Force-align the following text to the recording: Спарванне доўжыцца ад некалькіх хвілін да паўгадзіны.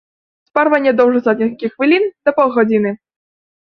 Спарванне 0.49 0.93
доўжыцца 1.03 1.29
ад 1.35 1.39
некалькіх 1.45 1.71
хвілін 1.77 2.11
да 2.25 2.29
паўгадзіны. 2.43 2.99